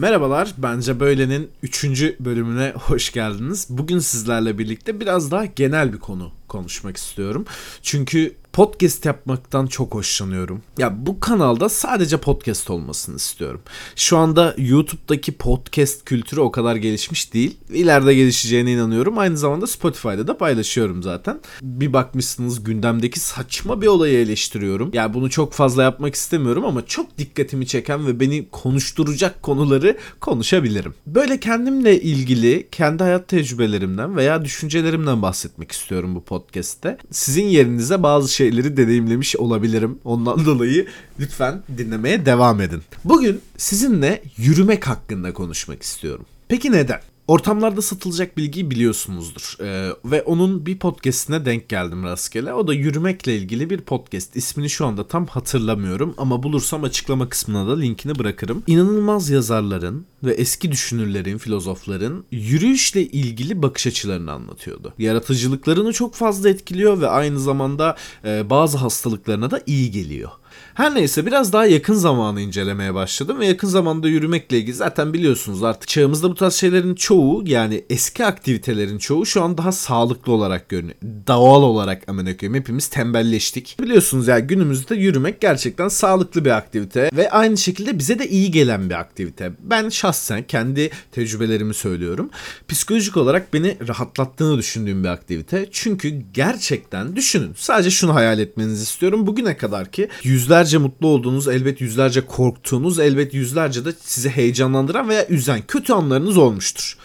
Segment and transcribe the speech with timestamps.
[0.00, 1.84] Merhabalar, Bence Böyle'nin 3.
[2.20, 3.66] bölümüne hoş geldiniz.
[3.70, 7.44] Bugün sizlerle birlikte biraz daha genel bir konu konuşmak istiyorum.
[7.82, 10.62] Çünkü podcast yapmaktan çok hoşlanıyorum.
[10.78, 13.60] Ya bu kanalda sadece podcast olmasını istiyorum.
[13.96, 17.56] Şu anda YouTube'daki podcast kültürü o kadar gelişmiş değil.
[17.72, 19.18] İleride gelişeceğine inanıyorum.
[19.18, 21.40] Aynı zamanda Spotify'da da paylaşıyorum zaten.
[21.62, 24.90] Bir bakmışsınız gündemdeki saçma bir olayı eleştiriyorum.
[24.92, 30.94] Ya bunu çok fazla yapmak istemiyorum ama çok dikkatimi çeken ve beni konuşturacak konuları konuşabilirim.
[31.06, 36.98] Böyle kendimle ilgili kendi hayat tecrübelerimden veya düşüncelerimden bahsetmek istiyorum bu podcast'te.
[37.10, 39.98] Sizin yerinize bazı şeyleri deneyimlemiş olabilirim.
[40.04, 40.86] Ondan dolayı
[41.20, 42.82] lütfen dinlemeye devam edin.
[43.04, 46.24] Bugün sizinle yürümek hakkında konuşmak istiyorum.
[46.48, 47.00] Peki neden?
[47.28, 49.56] Ortamlarda satılacak bilgiyi biliyorsunuzdur.
[49.60, 52.52] Ee, ve onun bir podcastine denk geldim rastgele.
[52.52, 54.36] O da yürümekle ilgili bir podcast.
[54.36, 58.62] İsmini şu anda tam hatırlamıyorum ama bulursam açıklama kısmına da linkini bırakırım.
[58.66, 64.94] İnanılmaz yazarların ve eski düşünürlerin, filozofların yürüyüşle ilgili bakış açılarını anlatıyordu.
[64.98, 70.30] Yaratıcılıklarını çok fazla etkiliyor ve aynı zamanda e, bazı hastalıklarına da iyi geliyor.
[70.74, 75.62] Her neyse biraz daha yakın zamanı incelemeye başladım ve yakın zamanda yürümekle ilgili zaten biliyorsunuz
[75.62, 80.68] artık çağımızda bu tarz şeylerin çoğu yani eski aktivitelerin çoğu şu an daha sağlıklı olarak
[80.68, 80.96] görünüyor.
[81.26, 83.76] Doğal olarak aman koyayım hepimiz tembelleştik.
[83.80, 88.50] Biliyorsunuz ya yani günümüzde yürümek gerçekten sağlıklı bir aktivite ve aynı şekilde bize de iyi
[88.50, 89.52] gelen bir aktivite.
[89.60, 90.09] Ben şahsen
[90.48, 92.30] kendi tecrübelerimi söylüyorum.
[92.68, 95.68] Psikolojik olarak beni rahatlattığını düşündüğüm bir aktivite.
[95.72, 99.26] Çünkü gerçekten düşünün sadece şunu hayal etmenizi istiyorum.
[99.26, 105.26] Bugüne kadar ki yüzlerce mutlu olduğunuz, elbet yüzlerce korktuğunuz, elbet yüzlerce de sizi heyecanlandıran veya
[105.26, 106.96] üzen kötü anlarınız olmuştur.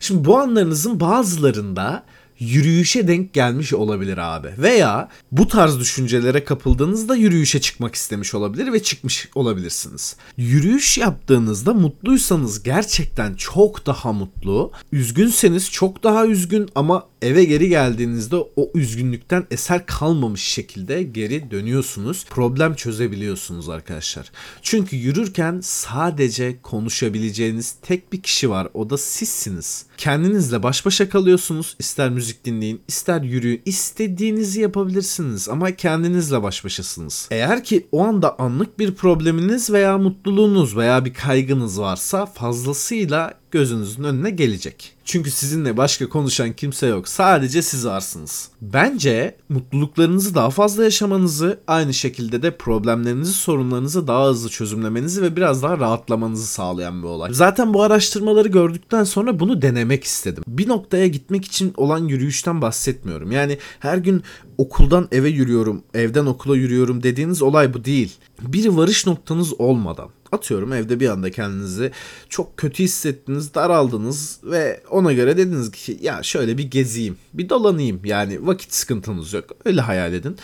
[0.00, 2.02] Şimdi bu anlarınızın bazılarında
[2.42, 4.48] yürüyüşe denk gelmiş olabilir abi.
[4.58, 10.16] Veya bu tarz düşüncelere kapıldığınızda yürüyüşe çıkmak istemiş olabilir ve çıkmış olabilirsiniz.
[10.36, 18.36] Yürüyüş yaptığınızda mutluysanız gerçekten çok daha mutlu, üzgünseniz çok daha üzgün ama eve geri geldiğinizde
[18.36, 22.26] o üzgünlükten eser kalmamış şekilde geri dönüyorsunuz.
[22.30, 24.30] Problem çözebiliyorsunuz arkadaşlar.
[24.62, 28.68] Çünkü yürürken sadece konuşabileceğiniz tek bir kişi var.
[28.74, 29.86] O da sizsiniz.
[29.96, 31.76] Kendinizle baş başa kalıyorsunuz.
[31.78, 33.62] İster müzik dinleyin, ister yürüyün.
[33.64, 37.28] istediğinizi yapabilirsiniz ama kendinizle baş başasınız.
[37.30, 44.04] Eğer ki o anda anlık bir probleminiz veya mutluluğunuz veya bir kaygınız varsa fazlasıyla gözünüzün
[44.04, 44.92] önüne gelecek.
[45.04, 47.08] Çünkü sizinle başka konuşan kimse yok.
[47.08, 48.48] Sadece siz varsınız.
[48.60, 55.62] Bence mutluluklarınızı daha fazla yaşamanızı, aynı şekilde de problemlerinizi, sorunlarınızı daha hızlı çözümlemenizi ve biraz
[55.62, 57.34] daha rahatlamanızı sağlayan bir olay.
[57.34, 60.44] Zaten bu araştırmaları gördükten sonra bunu denemek istedim.
[60.48, 63.32] Bir noktaya gitmek için olan yürüyüşten bahsetmiyorum.
[63.32, 64.22] Yani her gün
[64.58, 68.12] okuldan eve yürüyorum, evden okula yürüyorum dediğiniz olay bu değil.
[68.40, 71.90] Bir varış noktanız olmadan atıyorum evde bir anda kendinizi
[72.28, 78.00] çok kötü hissettiniz, daraldınız ve ona göre dediniz ki ya şöyle bir gezeyim, bir dolanayım.
[78.04, 79.44] Yani vakit sıkıntınız yok.
[79.64, 80.36] Öyle hayal edin.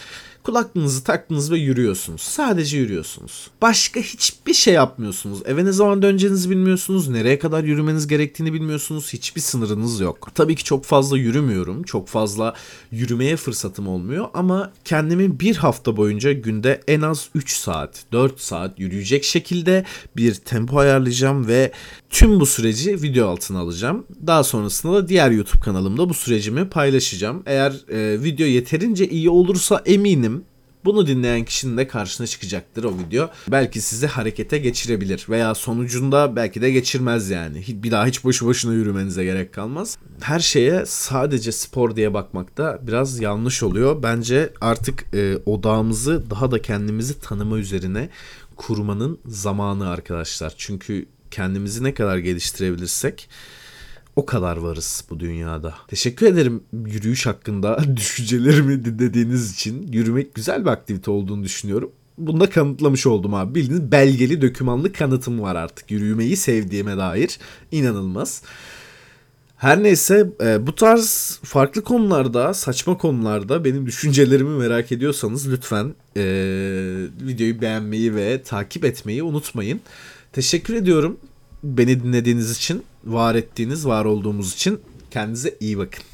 [0.43, 2.21] Kulaklığınızı taktınız ve yürüyorsunuz.
[2.21, 3.51] Sadece yürüyorsunuz.
[3.63, 5.39] Başka hiçbir şey yapmıyorsunuz.
[5.45, 7.09] Eve ne zaman döneceğinizi bilmiyorsunuz.
[7.09, 9.13] Nereye kadar yürümeniz gerektiğini bilmiyorsunuz.
[9.13, 10.29] Hiçbir sınırınız yok.
[10.35, 11.83] Tabii ki çok fazla yürümüyorum.
[11.83, 12.55] Çok fazla
[12.91, 18.81] yürümeye fırsatım olmuyor ama kendimi bir hafta boyunca günde en az 3 saat, 4 saat
[18.81, 19.85] yürüyecek şekilde
[20.17, 21.73] bir tempo ayarlayacağım ve
[22.11, 24.07] tüm bu süreci video altına alacağım.
[24.27, 27.43] Daha sonrasında da diğer YouTube kanalımda bu sürecimi paylaşacağım.
[27.47, 30.38] Eğer e, video yeterince iyi olursa eminim
[30.85, 33.31] bunu dinleyen kişinin de karşına çıkacaktır o video.
[33.49, 37.65] Belki sizi harekete geçirebilir veya sonucunda belki de geçirmez yani.
[37.69, 39.99] Bir daha hiç boşu boşuna yürümenize gerek kalmaz.
[40.21, 44.03] Her şeye sadece spor diye bakmak da biraz yanlış oluyor.
[44.03, 48.09] Bence artık e, odağımızı daha da kendimizi tanıma üzerine
[48.57, 50.55] kurmanın zamanı arkadaşlar.
[50.57, 53.29] Çünkü kendimizi ne kadar geliştirebilirsek
[54.19, 55.75] o kadar varız bu dünyada.
[55.89, 59.93] Teşekkür ederim yürüyüş hakkında düşüncelerimi dinlediğiniz için.
[59.93, 61.91] Yürümek güzel bir aktivite olduğunu düşünüyorum.
[62.19, 63.55] Bunu da kanıtlamış oldum abi.
[63.55, 65.91] Bildiğiniz belgeli dökümanlı kanıtım var artık.
[65.91, 67.39] Yürümeyi sevdiğime dair.
[67.73, 68.43] İnanılmaz.
[69.57, 76.23] Her neyse e, bu tarz farklı konularda, saçma konularda benim düşüncelerimi merak ediyorsanız lütfen e,
[77.21, 79.81] videoyu beğenmeyi ve takip etmeyi unutmayın.
[80.33, 81.17] Teşekkür ediyorum
[81.63, 86.05] beni dinlediğiniz için, var ettiğiniz, var olduğumuz için kendinize iyi bakın.